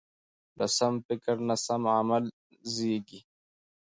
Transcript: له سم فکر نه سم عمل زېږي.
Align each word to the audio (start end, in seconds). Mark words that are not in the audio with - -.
له 0.57 0.65
سم 0.77 0.93
فکر 1.07 1.35
نه 1.47 1.55
سم 1.65 1.81
عمل 1.97 2.23
زېږي. 2.73 3.19